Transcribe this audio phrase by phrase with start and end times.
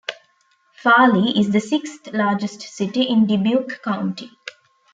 [0.81, 4.31] Farley is the sixth-largest city in Dubuque County.